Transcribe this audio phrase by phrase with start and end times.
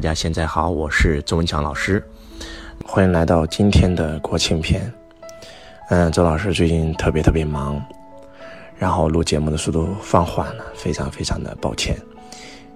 [0.00, 2.02] 大家现在好，我是周文强老师，
[2.86, 4.90] 欢迎来到今天的国庆篇。
[5.90, 7.84] 嗯，周老师最近特别特别忙，
[8.78, 11.98] 然后录节目的速度放缓了，非常非常的抱歉，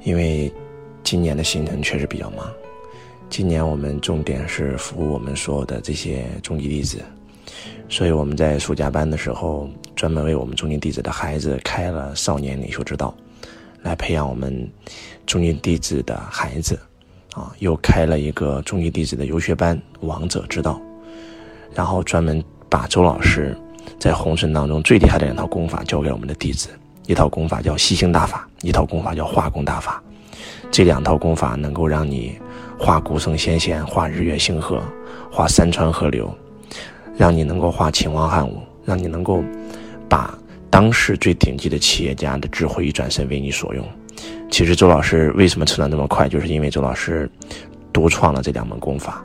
[0.02, 0.52] 因为
[1.02, 2.46] 今年的行程确实比较忙。
[3.30, 7.02] 今年我们重点是服务我们所有的这些中级弟子，
[7.88, 9.66] 所以我们在暑假班的时候，
[9.96, 13.16] 专门为我们中级弟子的孩子开了少年领袖之道，
[13.80, 14.70] 来培养我们
[15.24, 16.78] 中级弟子的孩子。
[17.34, 20.80] 啊，又开了一个中级弟子的游学班“王者之道”，
[21.74, 23.56] 然后专门把周老师
[23.98, 26.68] 在红尘当中最厉害的两套功法教给我们的弟子，
[27.06, 30.00] 一套功法叫吸星大法，一套功法叫化功大法。
[30.70, 32.38] 这两套功法能够让你
[32.78, 34.80] 化古圣先贤，化日月星河，
[35.28, 36.32] 化山川河流，
[37.16, 39.42] 让你能够化秦王汉武，让你能够
[40.08, 40.36] 把
[40.70, 43.84] 当时最顶级的企业家的智慧一转身为你所用。
[44.54, 47.28] 其实周老师为什么成长那么快，就是因为周老师
[47.92, 49.20] 独创了这两门功法。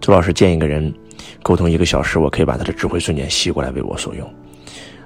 [0.00, 0.92] 周老师见一个人
[1.40, 4.28] 沟通一个小时，我可以把他的智慧瞬间吸过来为我所用。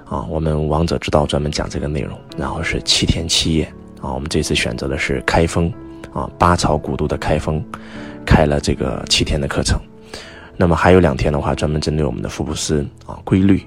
[0.05, 5.71] 啊，我们王者之道专门讲这个内容，然后是七天七夜啊，我们这次选择的是开封
[6.11, 7.63] 啊，八朝古都的开封，
[8.25, 9.79] 开了这个七天的课程。
[10.57, 13.61] 那么还有两天的话，专门针对我们的福布斯啊规律，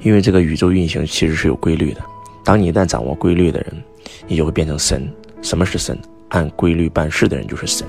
[0.00, 2.00] 因为这个宇宙运行其实是有规律的。
[2.44, 3.82] 当你一旦掌握规律的人，
[4.26, 5.08] 你就会变成神。
[5.42, 5.98] 什么是神？
[6.28, 7.86] 按规律办事的人就是神。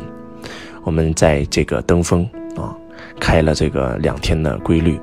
[0.83, 2.75] 我们在这个登峰啊，
[3.19, 4.99] 开了这个两天的规律，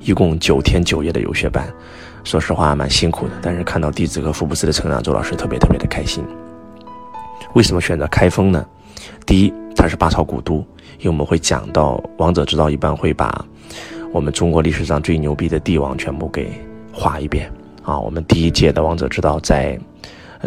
[0.00, 1.66] 一共九天九夜的游学班。
[2.24, 3.32] 说实话，蛮辛苦的。
[3.40, 6.22] 但是看到弟子和福布斯的成长，周老师特别特别的开心。
[7.54, 8.66] 为什么选择开封呢？
[9.24, 10.56] 第一，它是八朝古都，
[10.98, 13.42] 因为我们会讲到王者之道，一般会把
[14.12, 16.50] 我们中国历史上最牛逼的帝王全部给
[16.92, 17.50] 画一遍。
[17.88, 19.78] 啊，我们第一届的王者之道在，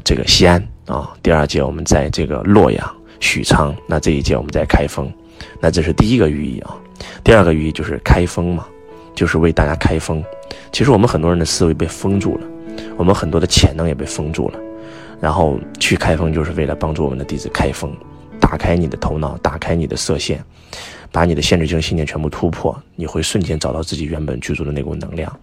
[0.04, 5.12] 这个西安啊，第二届我们在这个洛阳、许昌，那这一届我们在开封，
[5.60, 6.78] 那这是第一个寓意啊。
[7.24, 8.68] 第二个寓意就是开封嘛，
[9.16, 10.24] 就是为大家开封。
[10.72, 12.46] 其实我们很多人的思维被封住了，
[12.96, 14.60] 我们很多的潜能也被封住了，
[15.20, 17.92] 然后去开封就是为了帮助我们的弟子开封，
[18.40, 20.44] 打开你的头脑，打开你的射线，
[21.12, 25.36] 把你的限制性信念全部突破，你会瞬间找到自己原本居住的那股能量。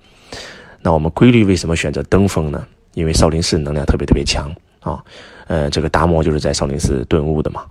[0.81, 2.66] 那我们规律为什么选择登峰呢？
[2.94, 5.03] 因为少林寺能量特别特别强啊，
[5.47, 7.65] 呃，这个达摩就是在少林寺顿悟的嘛。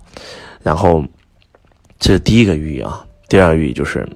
[0.63, 1.03] 然后，
[2.00, 3.06] 这是第一个寓意啊。
[3.28, 4.07] 第二个寓意就是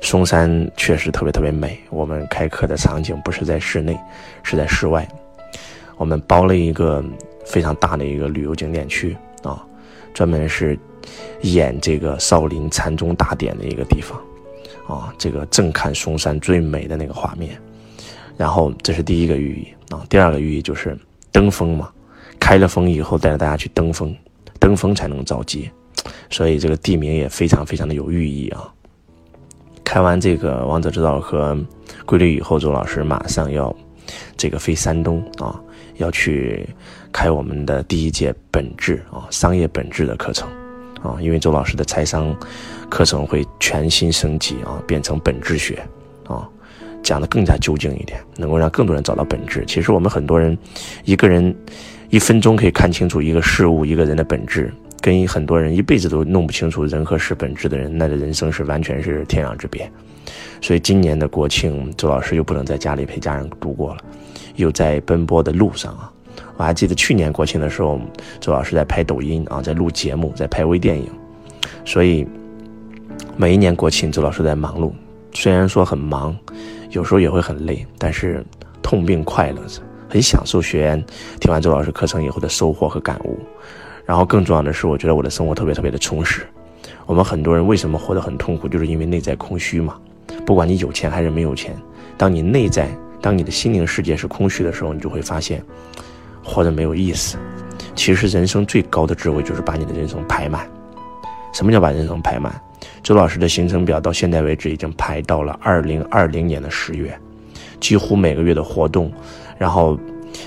[0.00, 1.80] 嵩山确实特别特别美。
[1.90, 3.98] 我们开课的场景不是在室内，
[4.44, 5.08] 是在室外。
[5.96, 7.04] 我们包了一个
[7.44, 9.64] 非常大的一个旅游景点区啊，
[10.14, 10.78] 专门是
[11.42, 14.20] 演这个少林禅宗大典的一个地方
[14.86, 17.60] 啊，这个正看嵩山最美的那个画面。
[18.40, 20.98] 然后这是第一个寓意啊，第二个寓意就是
[21.30, 21.90] 登峰嘛，
[22.40, 24.16] 开了峰以后带着大家去登峰，
[24.58, 25.70] 登峰才能造极，
[26.30, 28.72] 所以这个地名也非常非常的有寓意啊。
[29.84, 31.54] 开完这个王者之道和
[32.06, 33.76] 规律以后，周老师马上要
[34.38, 35.60] 这个飞山东啊，
[35.98, 36.66] 要去
[37.12, 40.48] 开我们的第一届本质啊商业本质的课程
[41.02, 42.34] 啊，因为周老师的财商
[42.88, 45.86] 课程会全新升级啊，变成本质学。
[47.02, 49.64] 讲的更加究竟一点，能够让更多人找到本质。
[49.66, 50.56] 其实我们很多人，
[51.04, 51.54] 一个人
[52.08, 59.90] 一分钟可以看清楚一个事物、一个人的本质，跟很多人一辈子都弄不清楚人和事本质的人，那的人生是完全是天壤之别。
[60.60, 64.00] 所以今年的国庆，周老师又不能在家里陪家人度过了，
[64.56, 66.12] 又在奔波的路上啊。
[66.56, 67.98] 我还记得去年国庆的时候，
[68.40, 71.08] 周老师在拍抖音啊，在录节目，在拍微电影。
[71.84, 72.26] 所以
[73.36, 74.92] 每一年国庆，周老师在忙碌，
[75.32, 76.36] 虽然说很忙。
[76.90, 78.44] 有时候也会很累，但是
[78.82, 81.00] 痛并快乐着，很享受学员
[81.38, 83.38] 听完周老师课程以后的收获和感悟。
[84.04, 86.44] 然后更重要的是，我觉得我的生活特别特别的充实。
[87.06, 89.96] 我们很多人为什么活得很痛苦，就是因为内在空虚嘛。
[90.44, 91.76] 不管你有钱还是没有钱，
[92.18, 92.88] 当你内在，
[93.22, 95.62] 当你的心灵世界是空虚的时候，你就会发现
[96.42, 97.38] 活着没有意思。
[97.94, 100.68] 其实人生最高的智慧就是把你的人生排满。
[101.60, 102.58] 什么叫把人生排满？
[103.02, 107.14] 周老师的行程表到现在为止已经排到了二零二零年的十月，
[107.78, 109.12] 几乎每个月的活动，
[109.58, 110.00] 然后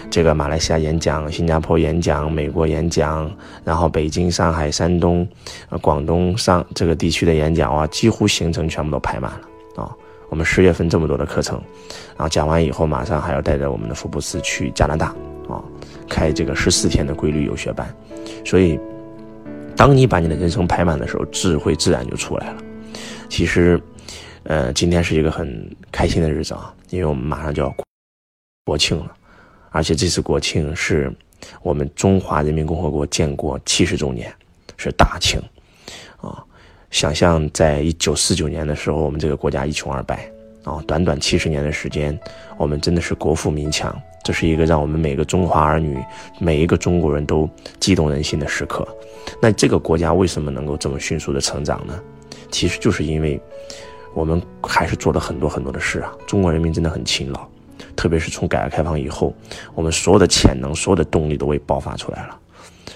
[0.09, 3.31] 这个马来西亚演讲、新加坡演讲、美国演讲，
[3.63, 5.27] 然后北京、上海、山东、
[5.81, 9.95] 广东上这个地区的演讲啊，几乎行程全部都排满了啊。
[10.29, 11.61] 我们十月份这么多的课程，
[12.17, 15.09] 然后讲完以后，马上还要带着我们的福布斯去加拿大
[15.47, 15.61] 啊，
[16.09, 17.87] 开这个十四天的规律游学班，
[18.43, 18.79] 所以。
[19.75, 22.63] 当你把你的人生排满的时候，智慧自然就出来了。
[23.29, 23.81] 其实，
[24.43, 27.75] 呃，今天是一个很开心的日子啊，因为我们马上就要
[28.65, 29.11] 国庆了，
[29.71, 31.11] 而且这次国庆是
[31.61, 34.33] 我们中华人民共和国建国七十周年，
[34.77, 35.41] 是大庆，
[36.21, 36.43] 啊，
[36.91, 40.31] 想象在一九四九年的时候，我们这个国家一穷二白，
[40.63, 42.17] 啊，短短七十年的时间，
[42.57, 46.01] 我们真的是国富民强，这是一个让我们每个中华儿女、
[46.39, 47.49] 每一个中国人都
[47.79, 48.87] 激动人心的时刻。
[49.41, 51.99] 那这个国家为什么能够这么迅速的成长呢？
[52.49, 53.39] 其实就是因为，
[54.13, 57.47] 我们还是做了很多很多的事啊，中国人民真的很勤劳。
[57.95, 59.33] 特别是从改革开放以后，
[59.75, 62.39] 我们所有的潜能、所有的动力都被爆发出来了。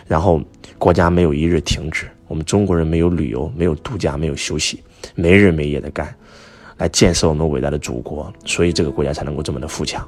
[0.08, 0.42] 然后
[0.78, 4.82] 国家没有一日停止，我们中国人没有旅游、没有度假、没有休息，
[5.16, 6.14] 没日没夜的干，
[6.78, 8.32] 来建设我们伟大的祖国。
[8.46, 10.08] 所以这个国家才能够这么的富强。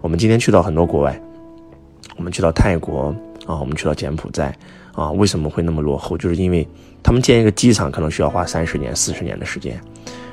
[0.00, 1.20] 我们今天去到很多国外，
[2.16, 3.14] 我们去到泰国
[3.46, 4.56] 啊，我们去到柬埔寨
[4.92, 6.16] 啊，为什么会那么落后？
[6.16, 6.66] 就是因为
[7.02, 9.80] 他们建一个机场可能需要花三十年、四十年的时间。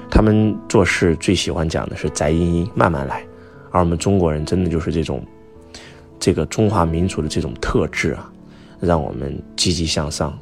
[0.10, 3.24] 他们做事最喜欢讲的是宅阴阴，慢慢来。
[3.72, 5.22] 而我们中国人真的就是这种，
[6.18, 8.32] 这个中华民族的这种特质啊，
[8.80, 10.38] 让我们积极向上，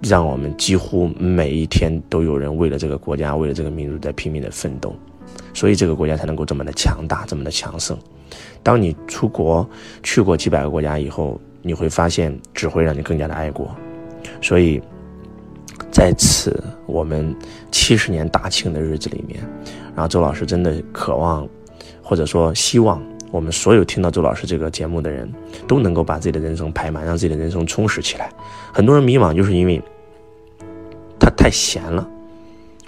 [0.00, 4.96] 让我们几乎每一天都有人为了这个国家，为了这个民族在拼命的奋斗，
[5.60, 7.94] 所以这个国家才能够这么的强大，这么的强盛。
[8.62, 9.68] 当你出国
[10.02, 13.70] 去过几百个国家以后，你会发现只会让你更加的爱国。
[14.40, 14.80] 所以，
[15.92, 17.36] 在此我们
[17.70, 19.38] 七十年大庆的日子里面，
[19.94, 21.46] 然后周老师真的渴望。
[22.02, 22.98] 或者说，希望
[23.30, 25.30] 我们所有听到周老师这个节目的人，
[25.68, 28.32] 都能够把自己的人生排满，让自己的人生充实起来。
[28.72, 29.82] 很多人迷茫，就是因为
[31.18, 32.08] 他太闲了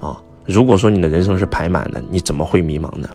[0.01, 0.19] 啊。
[0.45, 3.09] 如果说你的人生是排满的，你怎么会迷茫呢？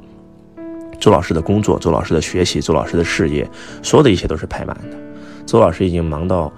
[0.99, 3.47] 周老师的工作、周老师的学习、周老师的事业，
[3.83, 4.97] 所有的一切都是排满的。
[5.45, 6.51] 周老师已经忙到，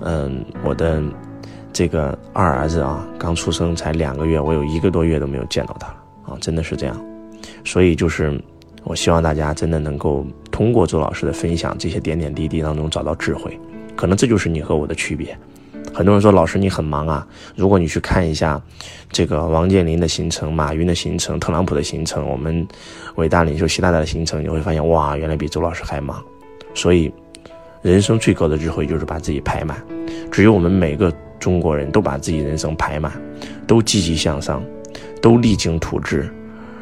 [0.00, 1.02] 嗯，我的
[1.72, 7.04] 这个二儿子啊，刚出生才两个月，我有一个多月都没有见到他了啊，真的是这样。
[7.64, 8.40] 所以就是。
[8.82, 13.60] 我希望大家真的能够通过周老师的分享，这些点点滴滴当中找到智慧，
[13.94, 15.38] 可能这就是你和我的区别。
[15.92, 17.26] 很多人说老师你很忙啊，
[17.56, 18.60] 如果你去看一下
[19.10, 22.66] 这个王健林的行程、马云的行程、特朗普的行程、我们
[23.16, 26.22] 伟大领袖习大大的行程，你会发现哇，原来比周老师还忙。
[26.74, 27.12] 所以，
[27.82, 29.76] 人生最高的智慧就是把自己排满。
[30.30, 33.12] 只有我们每个中国人都把自己人生排满，
[33.66, 34.62] 都积极向上，
[35.20, 36.32] 都励精图治。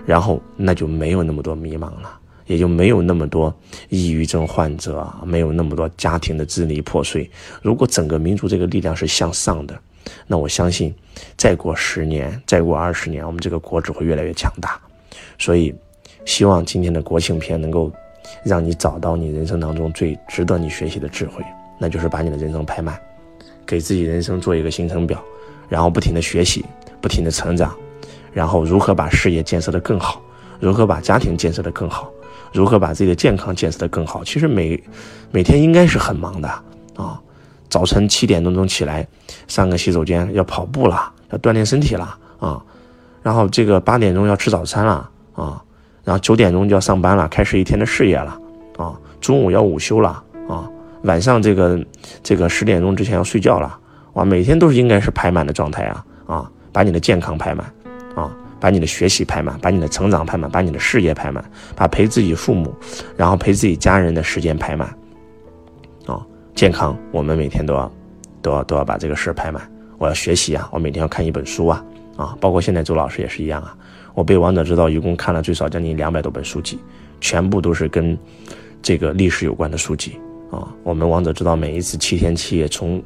[0.04, 2.17] 然后那就没有那么多迷茫了，
[2.48, 3.54] 也就没有那么多
[3.88, 7.30] 抑郁症患者，没有那么多家庭的支离破碎。
[7.62, 9.78] 如果整个民族这个力量是向上的，
[10.26, 10.92] 那我相信，
[11.36, 14.80] 再过十年，再过二十年，我们这个国只会越来越强大。
[15.38, 15.72] 所以，
[16.24, 17.92] 希望今天的国庆片能够
[18.42, 21.44] 让你找到你人生当中最值得你学习的智慧，
[21.78, 22.98] 那就是把你的人生排满，
[23.66, 25.22] 给自己人生做一个行程表，
[25.68, 26.64] 然后不停的学习，
[27.00, 27.76] 不停的成长。
[28.32, 30.22] 然后如何把事业建设得更好，
[30.60, 32.12] 如何把家庭建设得更好，
[32.52, 34.24] 如何把自己的健康建设得更好？
[34.24, 34.82] 其实每
[35.30, 36.48] 每天应该是很忙的
[36.96, 37.20] 啊！
[37.68, 39.06] 早晨七点多钟起来，
[39.46, 42.62] 上个洗手间要跑步了，要锻炼身体了啊！
[43.22, 45.62] 然后这个八点钟要吃早餐了啊！
[46.04, 48.40] 然后九点钟就要上班了，开始一天的事业了
[48.78, 48.98] 啊！
[49.20, 50.68] 中午要午休了啊！
[51.02, 51.78] 晚上这个
[52.22, 53.78] 这个十点钟之前要睡觉了
[54.14, 54.24] 哇！
[54.24, 56.50] 每天都是应该是排满的状态啊啊！
[56.72, 57.70] 把你的健康排满。
[58.60, 61.44] 把你的学习排满，把你的成长排满，把你的事业排满，
[61.76, 62.74] 把陪自己父母，
[63.16, 64.88] 然后陪自己家人的时间排满。
[66.06, 66.24] 啊，
[66.54, 67.92] 健康，我们每天都要，
[68.42, 69.62] 都要都要把这个事排满。
[69.98, 71.84] 我要学习啊，我每天要看一本书啊，
[72.16, 73.76] 啊，包括现在周老师也是一样啊。
[74.14, 76.78] 我背《王者之道》一共看了最少将近两百多本书籍，
[77.20, 78.18] 全部都是跟
[78.82, 80.18] 这个历史有关的书籍
[80.50, 80.68] 啊。
[80.82, 83.02] 我们《王者之道》每一次七天七夜从。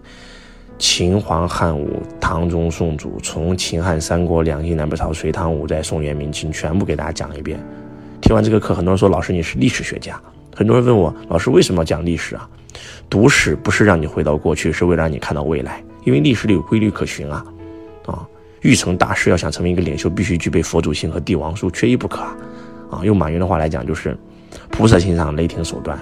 [0.78, 7.58] 秦皇汉武、唐宗宋祖，从秦汉三国、两晋南北朝、隋唐五代、宋元明清，全部给大家讲一遍。
[8.20, 10.20] 听完这个课，很多人说：“老师，你是历史学家。”
[10.54, 12.48] 很多人问我：“老师，为什么要讲历史啊？”
[13.08, 15.82] 读史不是让你回到过去，是为了让你看到未来。
[16.04, 17.44] 因为历史里有规律可循啊！
[18.06, 18.26] 啊，
[18.62, 22.22] 欲成大事，要想成为一个领袖，必须具备佛祖心和帝王术，缺一不可
[22.90, 23.02] 啊！
[23.04, 24.16] 用马云的话来讲，就是
[24.70, 25.96] 菩萨心上，雷霆手段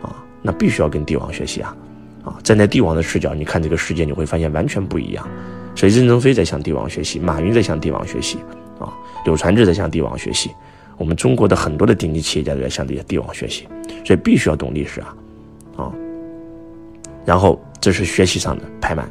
[0.00, 0.24] 啊！
[0.40, 1.76] 那必须要跟帝王学习啊！
[2.24, 5.28] 啊，站在帝王的视角，你看这个世界，你会发现完全不一样。
[5.74, 8.38] 所以任正非在向帝王学习，马云在向帝王学习，
[8.78, 8.92] 啊，
[9.24, 10.50] 柳传志在向帝王学习，
[10.96, 13.66] 我们中国的很多的顶级企业家都在向这些帝王学习。
[14.04, 15.16] 所以必须要懂历史啊，
[15.76, 15.92] 啊。
[17.24, 19.10] 然后这是学习上的排满，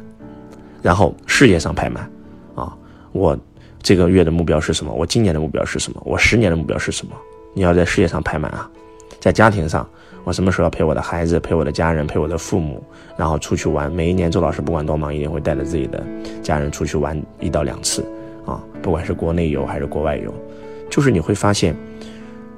[0.82, 2.10] 然后事业上排满，
[2.54, 2.76] 啊，
[3.12, 3.38] 我
[3.82, 4.92] 这个月的目标是什么？
[4.92, 6.00] 我今年的目标是什么？
[6.04, 7.12] 我十年的目标是什么？
[7.54, 8.70] 你要在事业上排满啊，
[9.22, 9.88] 在家庭上。
[10.24, 12.80] 我什么时候要陪我的孩子，陪我的家人，陪我的父母，
[13.16, 13.90] 然后出去玩？
[13.90, 16.00] 每一年周老师不管多忙，一定会带着自己的
[16.44, 18.06] 家人出去玩一到两次，
[18.46, 20.32] 啊，不管是国内游还是国外游，
[20.88, 21.74] 就是你会发现，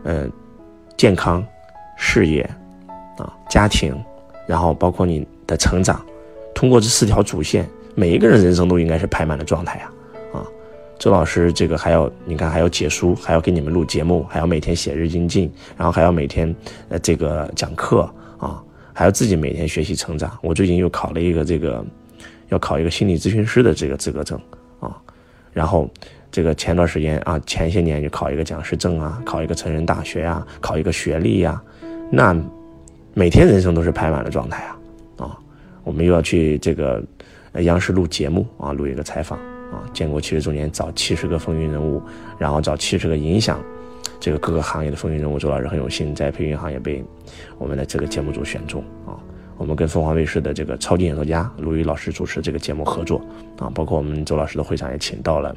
[0.02, 0.30] 嗯，
[0.94, 1.42] 健康、
[1.96, 2.42] 事业，
[3.16, 3.98] 啊，家庭，
[4.46, 6.04] 然后包括你的成长，
[6.54, 9.90] 通过这四条主线，每一个人人生都应该是排满的状态啊！
[10.98, 16.54] 周老师这个还要你看还要解书，还要给你们录节目，还要每天写日精进，然后还要每天
[16.88, 18.08] 呃这个讲课
[18.38, 20.30] 啊，还要自己每天学习成长。
[20.42, 21.84] 我最近又考了一个这个，
[22.48, 24.38] 要考一个心理咨询师的这个资格证
[24.80, 24.96] 啊，
[25.52, 25.90] 然后
[26.30, 31.62] 这个前段时间啊，前些年就考一个讲师证啊，考一个成人大学呀，考一个学历呀，
[32.10, 32.36] 那。
[33.16, 34.76] 每天人生都是排满的状态啊，
[35.18, 35.38] 啊，
[35.84, 37.00] 我们又要去这个
[37.60, 39.38] 央视录节目啊，录一个采访
[39.74, 42.00] 啊，建国七十周年找七十个风云人物，
[42.38, 43.60] 然后找七十个影响
[44.20, 45.38] 这个各个行业的风云人物。
[45.38, 47.04] 周老师很有幸在培训行业被
[47.58, 49.18] 我们的这个节目组选中啊，
[49.56, 53.20] 我们跟凤凰卫视的这个超级演说家陆羽老师主持这个节目合作
[53.58, 55.56] 啊，包括我们周老师的会场也请到了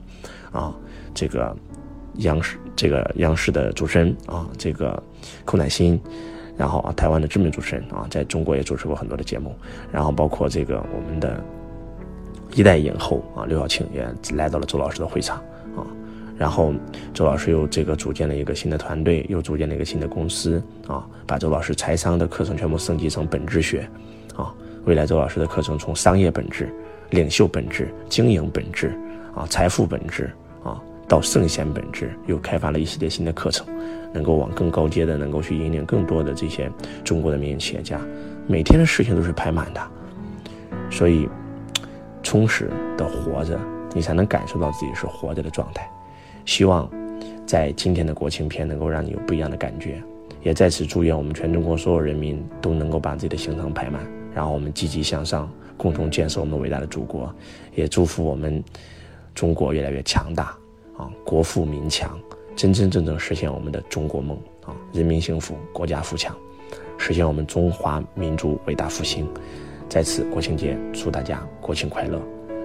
[0.52, 0.76] 啊，
[1.14, 1.56] 这个
[2.16, 5.02] 央视这个央视的主持人啊，这个
[5.46, 6.00] 寇乃馨。
[6.58, 9.56] 然后啊，台湾的知名主持人啊，在中国也主持过很多的节目，
[9.92, 11.40] 然后包括这个我们的
[12.58, 14.04] 一代影后啊，刘晓庆也
[14.36, 15.38] 来到了周老师的会场
[15.76, 15.86] 啊，
[16.36, 16.74] 然后
[17.14, 23.88] 周老师又这个组建了一个新的团队，又组建了一个新的公司啊，把周老师财商的课程全部升级成本质学
[24.36, 24.52] 啊，
[24.86, 26.74] 未来周老师的课程从商业本质、
[27.12, 29.00] 领袖本质、经营本质
[29.36, 30.32] 啊、财富本质
[30.64, 30.82] 啊。
[31.08, 33.68] 到圣贤本质，又开发了一系列新的课程，
[34.12, 36.72] 能够往更高阶的，能够去引领更多的这些
[37.04, 38.02] 中国的民营企业家。
[38.48, 39.82] 每天的事情都是排满的，
[40.90, 41.30] 所以
[42.28, 43.58] 充实的活着，
[43.96, 45.90] 你才能感受到自己是活着的状态。
[46.44, 46.92] 希望
[47.46, 50.04] 在今天的国庆片能够让你有不一样的感觉，
[50.42, 54.06] 也在此祝愿我们全中国所有人民都能够把自己的行程排满，
[54.36, 57.34] 然后我们积极向上，共同建设我们伟大的祖国。
[57.74, 58.62] 也祝福我们
[59.34, 60.54] 中国越来越强大。
[60.98, 62.20] 啊，国富民强，
[62.58, 64.76] 真真正正实现我们的中国梦啊！
[64.92, 66.36] 人民幸福，国家富强，
[66.98, 69.26] 实现我们中华民族伟大复兴。
[69.90, 72.22] 在此国庆节，祝大家国庆快乐！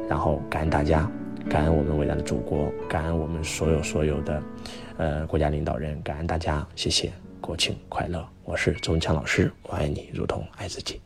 [0.09, 1.09] 然后感恩大家，
[1.49, 4.43] 感恩我们伟大的祖国，感恩我们所有所有的，
[4.97, 8.27] 呃，国家领导人，感恩大家，谢谢，国庆快乐！
[8.45, 11.01] 我是周文强老师，我爱你如同爱自己。